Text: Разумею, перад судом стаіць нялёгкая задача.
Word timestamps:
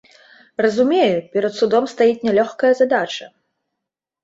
Разумею, 0.65 1.19
перад 1.35 1.53
судом 1.59 1.83
стаіць 1.93 2.17
нялёгкая 2.27 2.73
задача. 2.83 3.25